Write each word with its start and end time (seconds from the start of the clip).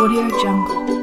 Audio 0.00 0.30
Jungle. 0.40 0.99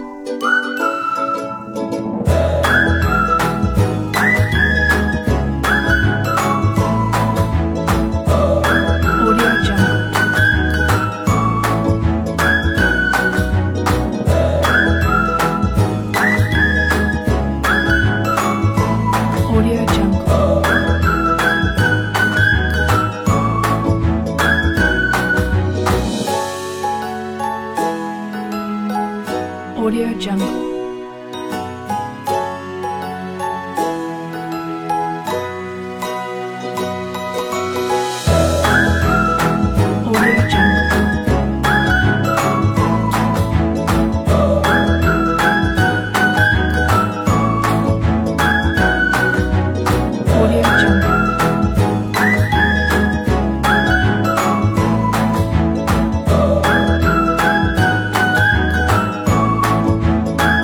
Audio 29.87 30.11
Jungle. 30.19 30.66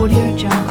Audio 0.00 0.34
Jungle. 0.34 0.69